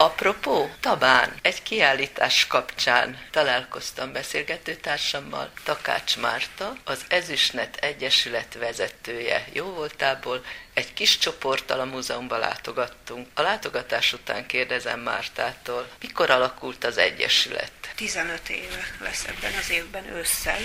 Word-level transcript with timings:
Apropó, 0.00 0.70
Tabán, 0.80 1.34
egy 1.42 1.62
kiállítás 1.62 2.46
kapcsán 2.46 3.18
találkoztam 3.30 4.12
beszélgetőtársammal, 4.12 5.50
Takács 5.64 6.18
Márta, 6.18 6.76
az 6.84 7.04
Ezüstnet 7.08 7.76
Egyesület 7.76 8.54
vezetője. 8.54 9.44
Jó 9.52 9.64
voltából 9.64 10.44
egy 10.74 10.92
kis 10.92 11.18
csoporttal 11.18 11.80
a 11.80 11.84
múzeumba 11.84 12.38
látogattunk. 12.38 13.28
A 13.34 13.42
látogatás 13.42 14.12
után 14.12 14.46
kérdezem 14.46 15.00
Mártától, 15.00 15.88
mikor 16.00 16.30
alakult 16.30 16.84
az 16.84 16.98
Egyesület? 16.98 17.72
15 17.94 18.48
éve 18.48 18.96
lesz 19.00 19.24
ebben 19.24 19.52
az 19.60 19.70
évben 19.70 20.04
ősszel. 20.04 20.58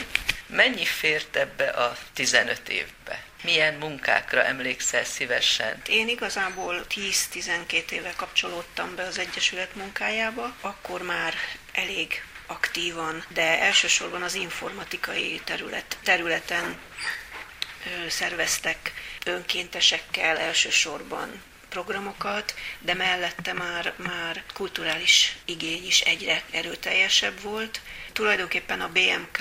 Mennyi 0.47 0.85
fért 0.85 1.35
ebbe 1.35 1.69
a 1.69 1.97
15 2.13 2.69
évbe? 2.69 3.23
Milyen 3.45 3.73
munkákra 3.73 4.43
emlékszel 4.43 5.03
szívesen? 5.03 5.81
Én 5.87 6.07
igazából 6.07 6.85
10-12 6.89 7.91
éve 7.91 8.13
kapcsolódtam 8.15 8.95
be 8.95 9.03
az 9.03 9.19
Egyesület 9.19 9.75
munkájába, 9.75 10.55
akkor 10.61 11.01
már 11.01 11.33
elég 11.71 12.23
aktívan, 12.47 13.23
de 13.27 13.61
elsősorban 13.61 14.21
az 14.21 14.33
informatikai 14.33 15.41
terület, 15.43 15.97
területen 16.03 16.77
ö, 17.85 18.09
szerveztek 18.09 18.93
önkéntesekkel 19.25 20.37
elsősorban 20.37 21.41
programokat, 21.69 22.55
de 22.79 22.93
mellette 22.93 23.53
már, 23.53 23.93
már 23.95 24.43
kulturális 24.53 25.37
igény 25.45 25.85
is 25.85 26.01
egyre 26.01 26.41
erőteljesebb 26.51 27.41
volt. 27.41 27.81
Tulajdonképpen 28.13 28.81
a 28.81 28.89
BMK 28.89 29.37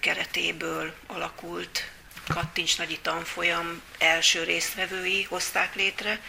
keretéből 0.00 0.94
alakult 1.06 1.90
Kattincs 2.34 2.78
Nagyi 2.78 2.98
tanfolyam 2.98 3.82
első 3.98 4.42
résztvevői 4.42 5.22
hozták 5.22 5.74
létre. 5.74 6.20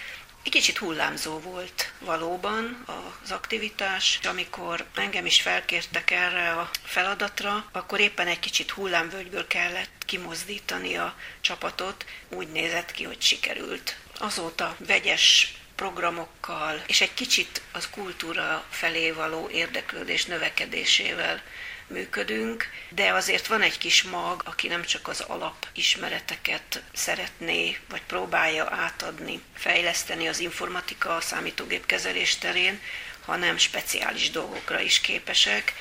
Egy 0.44 0.52
kicsit 0.52 0.78
hullámzó 0.78 1.40
volt 1.40 1.94
valóban 2.00 2.86
az 3.23 3.32
aktivitás, 3.32 4.20
amikor 4.23 4.86
engem 4.95 5.26
is 5.26 5.42
felkértek 5.42 6.12
erre 6.12 6.52
a 6.52 6.70
feladatra, 6.84 7.66
akkor 7.72 8.00
éppen 8.00 8.28
egy 8.28 8.40
kicsit 8.40 8.72
hullámvölgyből 8.72 9.48
kellett 9.48 9.92
kimozdítani 10.06 10.95
a 10.95 11.16
csapatot. 11.42 12.06
Úgy 12.30 12.47
nézett 12.47 12.92
ki, 12.92 13.03
hogy 13.03 13.22
sikerült. 13.22 13.97
Azóta 14.18 14.75
vegyes 14.80 15.53
programokkal, 15.82 16.84
és 16.88 17.02
egy 17.02 17.14
kicsit 17.14 17.62
az 17.72 17.90
kultúra 17.90 18.66
felé 18.70 19.12
való 19.12 19.50
érdeklődés 19.50 20.26
növekedésével 20.26 21.42
működünk, 21.88 22.66
de 22.90 23.14
azért 23.14 23.48
van 23.48 23.62
egy 23.62 23.78
kis 23.78 24.04
mag, 24.04 24.42
aki 24.46 24.68
nem 24.68 24.84
csak 24.84 25.08
az 25.08 25.20
alapismereteket 25.20 26.84
szeretné, 26.94 27.78
vagy 27.90 28.02
próbálja 28.02 28.68
átadni, 28.70 29.42
fejleszteni 29.56 30.28
az 30.28 30.40
informatika, 30.40 31.16
a 31.16 31.22
számítógépkezelés 31.22 32.36
terén, 32.36 32.82
hanem 33.26 33.58
speciális 33.58 34.30
dolgokra 34.30 34.80
is 34.80 35.00
képesek. 35.00 35.74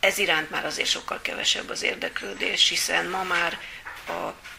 Ez 0.00 0.18
iránt 0.18 0.50
már 0.50 0.64
azért 0.64 0.88
sokkal 0.88 1.20
kevesebb 1.22 1.70
az 1.70 1.82
érdeklődés, 1.82 2.68
hiszen 2.68 3.06
ma 3.06 3.22
már 3.22 3.58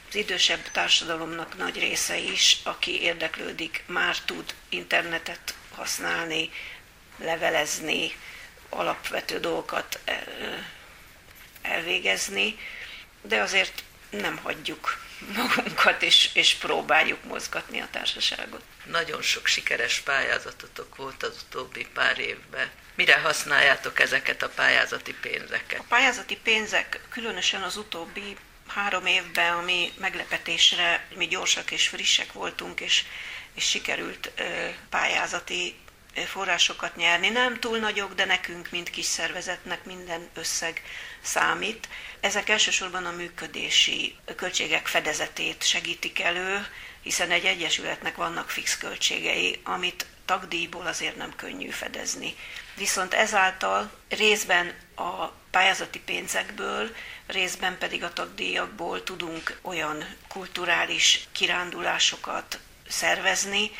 az 0.09 0.15
idősebb 0.15 0.71
társadalomnak 0.71 1.57
nagy 1.57 1.79
része 1.79 2.17
is, 2.17 2.57
aki 2.63 3.01
érdeklődik, 3.01 3.83
már 3.85 4.17
tud 4.19 4.55
internetet 4.69 5.53
használni, 5.75 6.49
levelezni, 7.17 8.11
alapvető 8.69 9.39
dolgokat 9.39 9.99
elvégezni, 11.61 12.59
de 13.21 13.41
azért 13.41 13.83
nem 14.09 14.37
hagyjuk 14.37 14.97
magunkat, 15.35 16.01
és, 16.01 16.29
és 16.33 16.55
próbáljuk 16.55 17.23
mozgatni 17.23 17.79
a 17.79 17.87
társaságot. 17.91 18.61
Nagyon 18.85 19.21
sok 19.21 19.47
sikeres 19.47 19.99
pályázatotok 19.99 20.95
volt 20.95 21.23
az 21.23 21.45
utóbbi 21.47 21.87
pár 21.93 22.19
évben. 22.19 22.69
Mire 22.95 23.19
használjátok 23.19 23.99
ezeket 23.99 24.43
a 24.43 24.49
pályázati 24.49 25.13
pénzeket? 25.13 25.79
A 25.79 25.85
pályázati 25.87 26.35
pénzek 26.35 26.99
különösen 27.09 27.61
az 27.61 27.77
utóbbi 27.77 28.37
három 28.69 29.05
évben, 29.05 29.53
ami 29.53 29.91
meglepetésre 29.97 31.07
mi 31.15 31.27
gyorsak 31.27 31.71
és 31.71 31.87
frissek 31.87 32.33
voltunk, 32.33 32.79
és, 32.79 33.03
és 33.55 33.69
sikerült 33.69 34.31
pályázati 34.89 35.75
forrásokat 36.25 36.95
nyerni. 36.95 37.29
Nem 37.29 37.59
túl 37.59 37.77
nagyok, 37.77 38.13
de 38.13 38.25
nekünk, 38.25 38.69
mint 38.71 38.89
kis 38.89 39.05
szervezetnek 39.05 39.85
minden 39.85 40.29
összeg 40.33 40.83
számít. 41.21 41.87
Ezek 42.19 42.49
elsősorban 42.49 43.05
a 43.05 43.11
működési 43.11 44.15
költségek 44.35 44.87
fedezetét 44.87 45.63
segítik 45.63 46.19
elő, 46.19 46.67
hiszen 47.01 47.31
egy 47.31 47.45
egyesületnek 47.45 48.15
vannak 48.15 48.49
fix 48.49 48.77
költségei, 48.77 49.59
amit 49.63 50.05
tagdíjból 50.25 50.87
azért 50.87 51.15
nem 51.15 51.35
könnyű 51.35 51.69
fedezni. 51.69 52.35
Viszont 52.75 53.13
ezáltal 53.13 53.91
részben 54.09 54.73
a 54.95 55.38
pályázati 55.51 55.99
pénzekből, 55.99 56.95
részben 57.27 57.77
pedig 57.77 58.03
a 58.03 58.13
tagdíjakból 58.13 59.03
tudunk 59.03 59.59
olyan 59.61 60.03
kulturális 60.27 61.27
kirándulásokat 61.31 62.59
szervezni, 62.87 63.71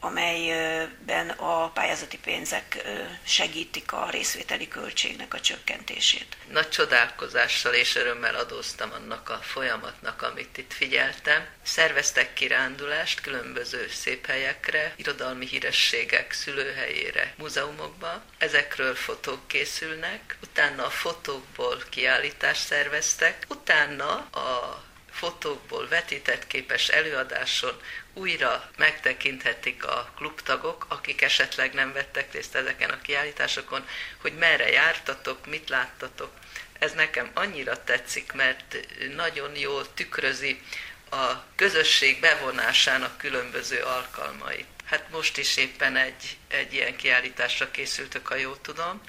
amelyben 0.00 1.28
a 1.28 1.70
pályázati 1.70 2.18
pénzek 2.18 2.82
segítik 3.24 3.92
a 3.92 4.10
részvételi 4.10 4.68
költségnek 4.68 5.34
a 5.34 5.40
csökkentését. 5.40 6.36
Nagy 6.50 6.68
csodálkozással 6.68 7.74
és 7.74 7.96
örömmel 7.96 8.34
adóztam 8.34 8.92
annak 8.92 9.28
a 9.28 9.38
folyamatnak, 9.42 10.22
amit 10.22 10.58
itt 10.58 10.72
figyeltem. 10.72 11.46
Szerveztek 11.62 12.32
kirándulást 12.32 13.20
különböző 13.20 13.88
szép 13.88 14.26
helyekre, 14.26 14.92
irodalmi 14.96 15.46
hírességek 15.46 16.32
szülőhelyére, 16.32 17.34
múzeumokba. 17.38 18.22
Ezekről 18.38 18.94
fotók 18.94 19.48
készülnek, 19.48 20.36
utána 20.42 20.84
a 20.84 20.90
fotókból 20.90 21.82
kiállítást 21.90 22.66
szerveztek, 22.66 23.46
utána 23.48 24.12
a 24.30 24.82
fotókból 25.18 25.88
vetített 25.88 26.46
képes 26.46 26.88
előadáson 26.88 27.80
újra 28.14 28.70
megtekinthetik 28.76 29.84
a 29.84 30.12
klubtagok, 30.16 30.86
akik 30.88 31.22
esetleg 31.22 31.72
nem 31.72 31.92
vettek 31.92 32.32
részt 32.32 32.54
ezeken 32.54 32.90
a 32.90 33.00
kiállításokon, 33.00 33.88
hogy 34.20 34.32
merre 34.32 34.70
jártatok, 34.70 35.46
mit 35.46 35.68
láttatok. 35.68 36.30
Ez 36.78 36.92
nekem 36.92 37.30
annyira 37.34 37.84
tetszik, 37.84 38.32
mert 38.32 38.76
nagyon 39.14 39.56
jól 39.56 39.94
tükrözi 39.94 40.62
a 41.10 41.44
közösség 41.54 42.20
bevonásának 42.20 43.18
különböző 43.18 43.82
alkalmait. 43.82 44.66
Hát 44.84 45.10
most 45.10 45.38
is 45.38 45.56
éppen 45.56 45.96
egy, 45.96 46.36
egy 46.48 46.72
ilyen 46.72 46.96
kiállításra 46.96 47.70
készültök, 47.70 48.26
ha 48.26 48.34
jól 48.34 48.60
tudom, 48.60 49.00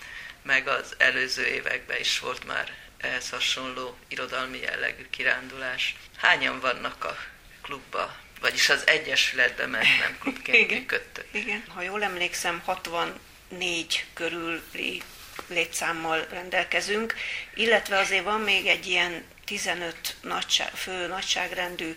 meg 0.41 0.67
az 0.67 0.95
előző 0.97 1.45
években 1.45 1.99
is 1.99 2.19
volt 2.19 2.45
már 2.45 2.88
ehhez 3.01 3.29
hasonló 3.29 3.97
irodalmi 4.07 4.59
jellegű 4.59 5.07
kirándulás. 5.09 5.95
Hányan 6.17 6.59
vannak 6.59 7.03
a 7.03 7.17
klubba, 7.61 8.15
vagyis 8.41 8.69
az 8.69 8.87
Egyesületben, 8.87 9.69
mert 9.69 9.87
nem 9.99 10.17
klubként 10.19 10.57
Igen. 10.57 10.77
működtök? 10.79 11.25
Igen. 11.31 11.63
Ha 11.67 11.81
jól 11.81 12.03
emlékszem, 12.03 12.61
64 12.65 14.05
körüli 14.13 15.01
létszámmal 15.47 16.27
rendelkezünk, 16.29 17.15
illetve 17.53 17.97
azért 17.97 18.23
van 18.23 18.41
még 18.41 18.67
egy 18.67 18.87
ilyen 18.87 19.23
15 19.45 20.15
nagyság, 20.21 20.71
fő 20.71 21.07
nagyságrendű 21.07 21.95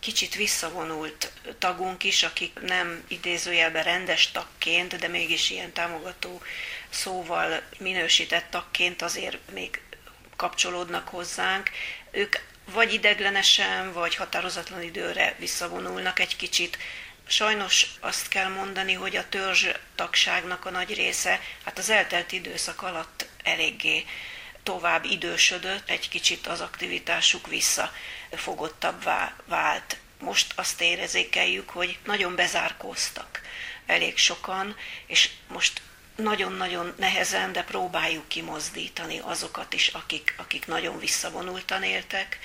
kicsit 0.00 0.34
visszavonult 0.34 1.32
tagunk 1.58 2.04
is, 2.04 2.22
akik 2.22 2.60
nem 2.60 3.04
idézőjelben 3.08 3.84
rendes 3.84 4.30
tagként, 4.30 4.96
de 4.96 5.08
mégis 5.08 5.50
ilyen 5.50 5.72
támogató 5.72 6.42
szóval 6.90 7.62
minősített 7.78 8.50
tagként 8.50 9.02
azért 9.02 9.38
még 9.52 9.80
kapcsolódnak 10.42 11.08
hozzánk. 11.08 11.70
Ők 12.10 12.36
vagy 12.64 12.92
ideglenesen, 12.92 13.92
vagy 13.92 14.14
határozatlan 14.14 14.82
időre 14.82 15.34
visszavonulnak 15.38 16.18
egy 16.18 16.36
kicsit. 16.36 16.78
Sajnos 17.26 17.86
azt 18.00 18.28
kell 18.28 18.48
mondani, 18.48 18.92
hogy 18.92 19.16
a 19.16 19.28
törzs 19.28 19.66
tagságnak 19.94 20.64
a 20.64 20.70
nagy 20.70 20.94
része 20.94 21.40
hát 21.64 21.78
az 21.78 21.90
eltelt 21.90 22.32
időszak 22.32 22.82
alatt 22.82 23.26
eléggé 23.42 24.04
tovább 24.62 25.04
idősödött, 25.04 25.90
egy 25.90 26.08
kicsit 26.08 26.46
az 26.46 26.60
aktivitásuk 26.60 27.46
visszafogottabbá 27.46 29.36
vált. 29.44 29.96
Most 30.18 30.52
azt 30.56 30.80
érezékeljük, 30.80 31.70
hogy 31.70 31.98
nagyon 32.04 32.34
bezárkóztak 32.34 33.40
elég 33.86 34.18
sokan, 34.18 34.76
és 35.06 35.30
most 35.48 35.80
nagyon-nagyon 36.16 36.94
nehezen, 36.96 37.52
de 37.52 37.62
próbáljuk 37.62 38.28
kimozdítani 38.28 39.18
azokat 39.18 39.72
is, 39.72 39.88
akik, 39.88 40.34
akik 40.36 40.66
nagyon 40.66 40.98
visszavonultan 40.98 41.82
éltek. 41.82 42.38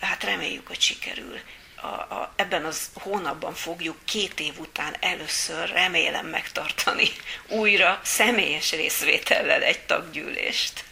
Hát 0.00 0.24
reméljük, 0.24 0.66
hogy 0.66 0.80
sikerül. 0.80 1.40
A, 1.74 1.86
a, 1.86 2.32
ebben 2.36 2.64
az 2.64 2.90
hónapban 2.94 3.54
fogjuk 3.54 3.96
két 4.04 4.40
év 4.40 4.58
után 4.58 4.96
először 5.00 5.68
remélem 5.68 6.26
megtartani 6.26 7.08
újra 7.48 8.00
személyes 8.04 8.72
részvétellel 8.72 9.62
egy 9.62 9.80
taggyűlést. 9.80 10.84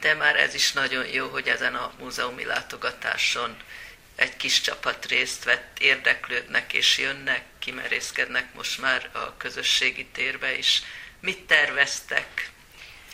De 0.00 0.14
már 0.14 0.36
ez 0.36 0.54
is 0.54 0.72
nagyon 0.72 1.06
jó, 1.06 1.28
hogy 1.28 1.48
ezen 1.48 1.74
a 1.74 1.92
múzeumi 1.98 2.44
látogatáson 2.44 3.56
egy 4.20 4.36
kis 4.36 4.60
csapat 4.60 5.06
részt 5.06 5.44
vett, 5.44 5.78
érdeklődnek 5.78 6.72
és 6.72 6.98
jönnek, 6.98 7.42
kimerészkednek 7.58 8.54
most 8.54 8.80
már 8.80 9.08
a 9.12 9.36
közösségi 9.36 10.06
térbe 10.06 10.58
is. 10.58 10.82
Mit 11.20 11.40
terveztek 11.40 12.50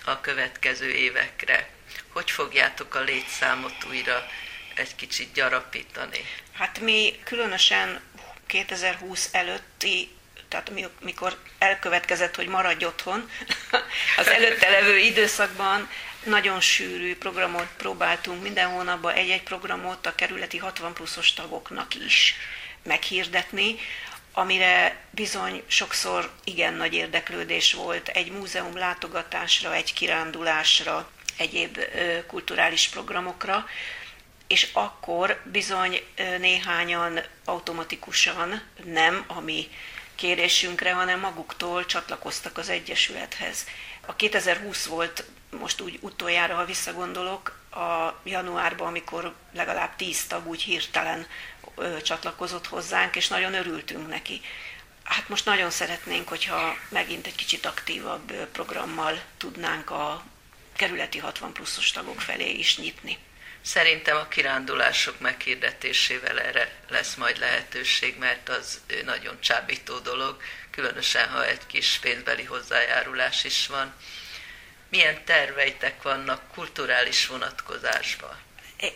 a 0.05 0.21
következő 0.21 0.91
évekre? 0.91 1.69
Hogy 2.13 2.31
fogjátok 2.31 2.95
a 2.95 3.01
létszámot 3.01 3.85
újra 3.89 4.27
egy 4.75 4.95
kicsit 4.97 5.33
gyarapítani? 5.33 6.25
Hát 6.53 6.81
mi 6.81 7.21
különösen 7.25 8.01
2020 8.47 9.29
előtti 9.33 10.17
tehát 10.49 10.73
mikor 11.01 11.39
elkövetkezett, 11.59 12.35
hogy 12.35 12.47
maradj 12.47 12.85
otthon, 12.85 13.31
az 14.17 14.27
előtte 14.29 14.71
levő 14.71 14.99
időszakban 14.99 15.89
nagyon 16.25 16.61
sűrű 16.61 17.17
programot 17.17 17.69
próbáltunk, 17.77 18.43
minden 18.43 18.69
hónapban 18.69 19.15
egy-egy 19.15 19.43
programot 19.43 20.07
a 20.07 20.15
kerületi 20.15 20.57
60 20.59 20.93
pluszos 20.93 21.35
tagoknak 21.35 21.95
is 21.95 22.35
meghirdetni, 22.83 23.77
amire 24.39 24.97
bizony 25.11 25.63
sokszor 25.67 26.31
igen 26.45 26.75
nagy 26.75 26.95
érdeklődés 26.95 27.73
volt 27.73 28.09
egy 28.09 28.31
múzeum 28.31 28.77
látogatásra, 28.77 29.75
egy 29.75 29.93
kirándulásra, 29.93 31.11
egyéb 31.37 31.79
kulturális 32.27 32.89
programokra, 32.89 33.67
és 34.47 34.69
akkor 34.73 35.41
bizony 35.45 36.03
néhányan 36.39 37.21
automatikusan 37.45 38.63
nem, 38.85 39.25
ami 39.27 39.69
kérésünkre, 40.15 40.93
hanem 40.93 41.21
maguktól 41.21 41.87
csatlakoztak 41.87 42.59
az 42.59 42.69
Egyesülethez. 42.69 43.67
A 44.07 44.17
2020 44.17 44.87
volt 44.87 45.25
most 45.51 45.81
úgy 45.81 45.99
utoljára, 46.01 46.55
ha 46.55 46.65
visszagondolok, 46.65 47.59
a 47.71 48.21
januárban, 48.25 48.87
amikor 48.87 49.35
legalább 49.53 49.97
tíz 49.97 50.27
tag 50.27 50.47
úgy 50.47 50.63
hirtelen 50.63 51.27
ö, 51.77 52.03
csatlakozott 52.03 52.67
hozzánk, 52.67 53.17
és 53.17 53.29
nagyon 53.29 53.55
örültünk 53.55 54.09
neki. 54.09 54.41
Hát 55.03 55.29
most 55.29 55.45
nagyon 55.45 55.71
szeretnénk, 55.71 56.29
hogyha 56.29 56.77
megint 56.89 57.27
egy 57.27 57.35
kicsit 57.35 57.67
aktívabb 57.67 58.33
programmal 58.33 59.21
tudnánk 59.37 59.91
a 59.91 60.25
kerületi 60.77 61.19
60 61.19 61.53
pluszos 61.53 61.91
tagok 61.91 62.21
felé 62.21 62.51
is 62.51 62.79
nyitni. 62.79 63.19
Szerintem 63.63 64.17
a 64.17 64.29
kirándulások 64.29 65.21
meghirdetésével 65.21 66.41
erre 66.41 66.73
lesz 66.89 67.15
majd 67.15 67.39
lehetőség, 67.39 68.19
mert 68.19 68.49
az 68.49 68.81
nagyon 69.05 69.41
csábító 69.41 69.99
dolog, 69.99 70.37
különösen 70.71 71.29
ha 71.29 71.47
egy 71.47 71.67
kis 71.67 71.99
pénzbeli 72.01 72.45
hozzájárulás 72.45 73.45
is 73.45 73.67
van. 73.67 73.95
Milyen 74.97 75.25
terveitek 75.25 76.03
vannak 76.03 76.43
kulturális 76.55 77.27
vonatkozásban? 77.27 78.37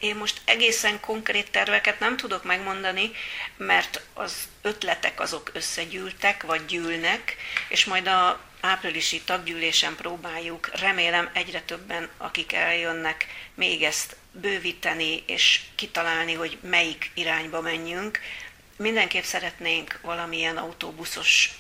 Én 0.01 0.17
most 0.17 0.41
egészen 0.45 1.01
konkrét 1.01 1.51
terveket 1.51 2.01
nem 2.01 2.17
tudok 2.17 2.45
megmondani, 2.45 3.11
mert 3.57 4.01
az 4.15 4.49
ötletek 4.63 5.21
azok 5.21 5.51
összegyűltek, 5.53 6.43
vagy 6.43 6.67
gyűlnek, 6.67 7.37
és 7.69 7.85
majd 7.85 8.07
a 8.07 8.41
áprilisi 8.61 9.21
taggyűlésen 9.21 9.95
próbáljuk, 9.95 10.71
remélem 10.81 11.31
egyre 11.33 11.61
többen, 11.61 12.09
akik 12.17 12.53
eljönnek, 12.53 13.27
még 13.55 13.83
ezt 13.83 14.17
bővíteni 14.33 15.23
és 15.27 15.61
kitalálni, 15.75 16.35
hogy 16.35 16.59
melyik 16.63 17.11
irányba 17.15 17.61
menjünk. 17.61 18.21
Mindenképp 18.77 19.25
szeretnénk 19.25 19.99
valamilyen 20.03 20.57
autóbuszos 20.57 21.51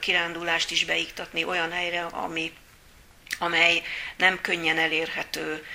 kirándulást 0.00 0.70
is 0.70 0.84
beiktatni 0.84 1.44
olyan 1.44 1.72
helyre, 1.72 2.04
ami, 2.04 2.52
amely 3.38 3.82
nem 4.16 4.40
könnyen 4.40 4.78
elérhető 4.78 5.66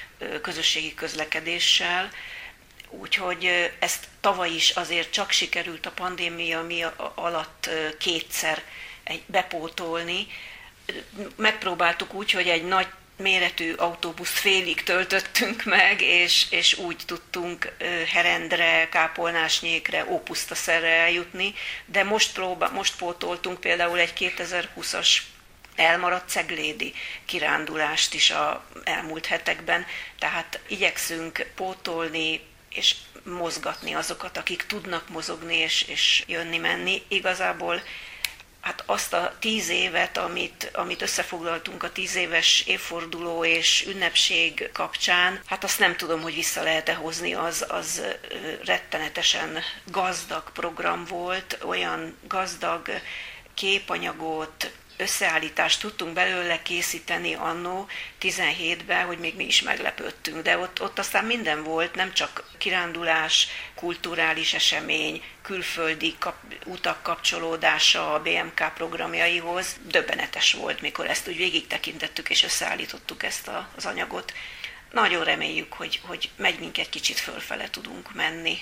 közösségi 0.42 0.94
közlekedéssel, 0.94 2.10
Úgyhogy 3.00 3.72
ezt 3.80 4.08
tavaly 4.22 4.50
is 4.50 4.70
azért 4.70 5.12
csak 5.12 5.32
sikerült 5.32 5.86
a 5.86 5.92
pandémia 5.92 6.94
alatt 7.16 7.70
kétszer 8.00 8.64
bepótolni. 9.26 10.28
Megpróbáltuk 11.36 12.14
úgy, 12.14 12.32
hogy 12.32 12.50
egy 12.50 12.64
nagy 12.64 12.88
méretű 13.18 13.74
autóbuszt 13.74 14.38
félig 14.38 14.84
töltöttünk 14.84 15.64
meg, 15.64 16.02
és, 16.02 16.46
és 16.50 16.78
úgy 16.78 16.98
tudtunk 17.06 17.74
Herendre, 18.08 18.90
Kápolnásnyékre, 18.90 20.06
Ópusztaszerre 20.10 20.88
eljutni, 20.88 21.54
de 21.86 22.04
most, 22.04 22.34
próbál, 22.34 22.72
most 22.72 22.98
pótoltunk 22.98 23.60
például 23.60 24.00
egy 24.00 24.34
2020-as 24.38 25.18
elmaradt 25.76 26.30
ceglédi 26.30 26.94
kirándulást 27.26 28.14
is 28.14 28.30
a 28.30 28.66
elmúlt 28.84 29.26
hetekben, 29.26 29.86
tehát 30.20 30.60
igyekszünk 30.68 31.48
pótolni 31.56 32.42
és 32.70 32.96
mozgatni 33.24 33.94
azokat, 33.94 34.38
akik 34.38 34.66
tudnak 34.66 35.10
mozogni 35.10 35.56
és, 35.56 35.82
és 35.82 36.24
jönni-menni. 36.28 37.02
Igazából 37.08 37.82
hát 38.62 38.84
azt 38.86 39.14
a 39.14 39.36
tíz 39.40 39.70
évet, 39.70 40.18
amit, 40.18 40.70
amit 40.74 41.02
összefoglaltunk 41.02 41.84
a 41.84 41.92
tíz 41.92 42.16
éves 42.16 42.64
évforduló 42.68 43.46
és 43.46 43.86
ünnepség 43.88 44.70
kapcsán, 44.74 45.40
hát 45.46 45.64
azt 45.64 45.80
nem 45.80 45.96
tudom, 45.96 46.22
hogy 46.22 46.34
vissza 46.34 46.64
lehet-e 46.64 46.94
hozni, 46.94 47.34
az, 47.34 47.66
az 47.68 48.02
rettenetesen 48.66 49.64
gazdag 49.86 50.52
program 50.52 51.06
volt, 51.06 51.58
olyan 51.64 52.18
gazdag 52.28 52.90
képanyagot, 53.54 54.72
összeállítást 54.98 55.80
tudtunk 55.80 56.14
belőle 56.14 56.62
készíteni 56.62 57.34
annó 57.34 57.88
17-ben, 58.22 59.06
hogy 59.06 59.18
még 59.18 59.36
mi 59.36 59.46
is 59.46 59.62
meglepődtünk, 59.62 60.42
de 60.42 60.58
ott, 60.58 60.82
ott 60.82 61.00
aztán 61.00 61.26
minden 61.26 61.64
volt, 61.64 61.96
nem 61.96 62.14
csak 62.14 62.44
kirándulás, 62.58 63.48
kulturális 63.76 64.54
esemény, 64.54 65.24
külföldi 65.42 66.16
kap, 66.20 66.36
utak 66.66 67.04
kapcsolódása 67.04 68.14
a 68.14 68.22
BMK 68.22 68.74
programjaihoz. 68.74 69.76
Döbbenetes 69.82 70.54
volt, 70.54 70.82
mikor 70.82 71.10
ezt 71.10 71.28
úgy 71.28 71.38
végig 71.38 71.68
tekintettük 71.68 72.30
és 72.30 72.44
összeállítottuk 72.44 73.24
ezt 73.24 73.48
a, 73.48 73.70
az 73.76 73.86
anyagot. 73.86 74.34
Nagyon 74.92 75.24
reméljük, 75.24 75.74
hogy, 75.74 76.02
hogy 76.06 76.30
megint 76.36 76.78
egy 76.78 76.90
kicsit 76.90 77.20
fölfele 77.20 77.70
tudunk 77.70 78.14
menni 78.14 78.58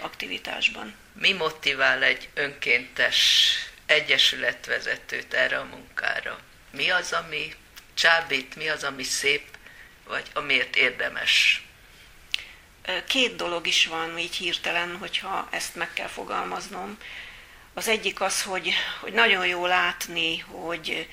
aktivitásban. 0.00 0.94
Mi 1.12 1.32
motivál 1.32 2.02
egy 2.02 2.28
önkéntes 2.34 3.52
egyesületvezetőt 3.86 5.34
erre 5.34 5.58
a 5.58 5.64
munkára. 5.64 6.38
Mi 6.70 6.90
az, 6.90 7.12
ami 7.12 7.54
csábít, 7.94 8.56
mi 8.56 8.68
az, 8.68 8.84
ami 8.84 9.02
szép, 9.02 9.46
vagy 10.04 10.26
amiért 10.32 10.76
érdemes? 10.76 11.64
Két 13.08 13.36
dolog 13.36 13.66
is 13.66 13.86
van 13.86 14.18
így 14.18 14.34
hirtelen, 14.36 14.96
hogyha 14.96 15.48
ezt 15.50 15.74
meg 15.74 15.92
kell 15.92 16.08
fogalmaznom. 16.08 16.98
Az 17.74 17.88
egyik 17.88 18.20
az, 18.20 18.42
hogy, 18.42 18.74
hogy 19.00 19.12
nagyon 19.12 19.46
jó 19.46 19.66
látni, 19.66 20.38
hogy 20.38 21.08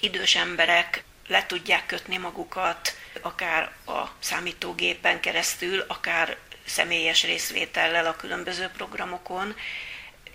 idős 0.00 0.34
emberek 0.34 1.04
le 1.26 1.46
tudják 1.46 1.86
kötni 1.86 2.16
magukat, 2.16 2.96
akár 3.20 3.72
a 3.86 4.04
számítógépen 4.18 5.20
keresztül, 5.20 5.84
akár 5.86 6.36
személyes 6.66 7.24
részvétellel 7.24 8.06
a 8.06 8.16
különböző 8.16 8.66
programokon, 8.76 9.56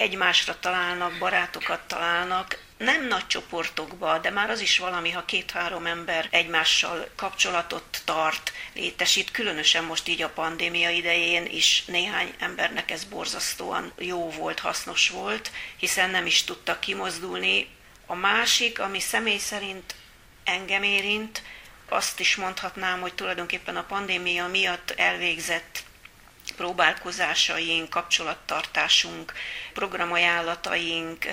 egymásra 0.01 0.60
találnak, 0.60 1.17
barátokat 1.17 1.79
találnak, 1.88 2.58
nem 2.77 3.08
nagy 3.08 3.27
csoportokba, 3.27 4.20
de 4.20 4.29
már 4.29 4.50
az 4.50 4.62
is 4.62 4.77
valami, 4.77 5.12
ha 5.12 5.25
két-három 5.25 5.86
ember 5.86 6.27
egymással 6.31 7.10
kapcsolatot 7.15 8.01
tart, 8.05 8.51
létesít, 8.74 9.31
különösen 9.31 9.84
most 9.84 10.08
így 10.08 10.22
a 10.22 10.29
pandémia 10.29 10.89
idején 10.89 11.46
is 11.46 11.84
néhány 11.86 12.34
embernek 12.39 12.91
ez 12.91 13.03
borzasztóan 13.03 13.93
jó 13.98 14.29
volt, 14.29 14.60
hasznos 14.60 15.10
volt, 15.10 15.51
hiszen 15.77 16.10
nem 16.10 16.25
is 16.25 16.43
tudtak 16.43 16.79
kimozdulni. 16.79 17.67
A 18.05 18.15
másik, 18.15 18.79
ami 18.79 19.00
személy 19.00 19.38
szerint 19.38 19.96
engem 20.43 20.84
érint, 20.84 21.41
azt 21.89 22.20
is 22.20 22.36
mondhatnám, 22.36 23.01
hogy 23.01 23.13
tulajdonképpen 23.13 23.77
a 23.77 23.84
pandémia 23.84 24.48
miatt 24.48 24.91
elvégzett 24.91 25.84
próbálkozásaink, 26.51 27.89
kapcsolattartásunk, 27.89 29.34
programajánlataink, 29.74 31.25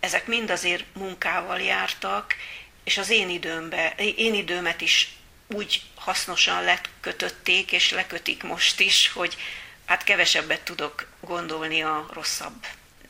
ezek 0.00 0.26
mind 0.26 0.50
azért 0.50 0.84
munkával 0.92 1.60
jártak, 1.60 2.34
és 2.84 2.98
az 2.98 3.10
én, 3.10 3.28
időmbe, 3.28 3.94
én 4.16 4.34
időmet 4.34 4.80
is 4.80 5.08
úgy 5.48 5.82
hasznosan 5.94 6.64
lekötötték, 6.64 7.72
és 7.72 7.90
lekötik 7.90 8.42
most 8.42 8.80
is, 8.80 9.08
hogy 9.08 9.36
hát 9.86 10.04
kevesebbet 10.04 10.60
tudok 10.60 11.06
gondolni 11.20 11.82
a 11.82 12.06
rosszabb 12.12 12.66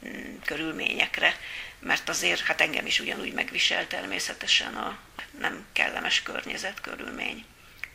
mm, 0.06 0.36
körülményekre, 0.44 1.36
mert 1.78 2.08
azért 2.08 2.40
hát 2.40 2.60
engem 2.60 2.86
is 2.86 3.00
ugyanúgy 3.00 3.32
megvisel 3.32 3.86
természetesen 3.86 4.74
a 4.74 4.98
nem 5.38 5.66
kellemes 5.72 6.22
környezet 6.22 6.80
körülmény. 6.80 7.44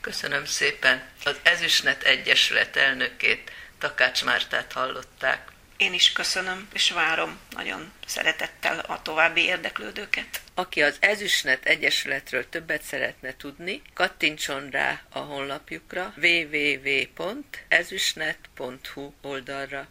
Köszönöm 0.04 0.46
szépen. 0.46 1.04
Az 1.24 1.40
Ezüstnet 1.44 2.04
Egyesület 2.04 2.76
elnökét, 2.76 3.52
Takács 3.80 4.24
Mártát 4.24 4.72
hallották. 4.72 5.52
Én 5.78 5.94
is 5.94 6.12
köszönöm, 6.12 6.68
és 6.74 6.92
várom 6.92 7.40
nagyon 7.50 7.92
szeretettel 8.06 8.80
a 8.80 9.02
további 9.02 9.42
érdeklődőket. 9.42 10.42
Aki 10.54 10.82
az 10.82 10.98
Ezüstnet 11.00 11.66
Egyesületről 11.66 12.50
többet 12.50 12.82
szeretne 12.82 13.36
tudni, 13.38 13.82
kattintson 13.94 14.70
rá 14.70 15.02
a 15.10 15.20
honlapjukra 15.20 16.14
www.ezüstnet.hu 16.18 19.14
oldalra. 19.22 19.88